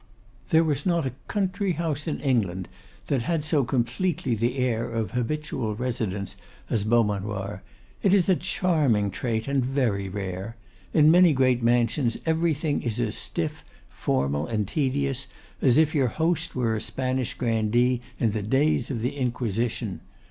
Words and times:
There 0.49 0.63
was 0.63 0.83
not 0.83 1.05
a 1.05 1.13
country 1.27 1.73
house 1.73 2.07
in 2.07 2.19
England 2.21 2.67
that 3.05 3.21
had 3.21 3.43
so 3.43 3.63
completely 3.63 4.33
the 4.33 4.57
air 4.57 4.89
of 4.89 5.11
habitual 5.11 5.75
residence 5.75 6.35
as 6.71 6.83
Beaumanoir. 6.83 7.61
It 8.01 8.11
is 8.11 8.27
a 8.27 8.35
charming 8.35 9.11
trait, 9.11 9.47
and 9.47 9.63
very 9.63 10.09
rare. 10.09 10.55
In 10.91 11.11
many 11.11 11.33
great 11.33 11.61
mansions 11.61 12.17
everything 12.25 12.81
is 12.81 12.99
as 12.99 13.15
stiff, 13.15 13.63
formal, 13.91 14.47
and 14.47 14.67
tedious, 14.67 15.27
as 15.61 15.77
if 15.77 15.93
your 15.93 16.07
host 16.07 16.55
were 16.55 16.75
a 16.75 16.81
Spanish 16.81 17.35
grandee 17.35 18.01
in 18.19 18.31
the 18.31 18.41
days 18.41 18.89
of 18.89 19.01
the 19.03 19.15
Inquisition. 19.15 20.01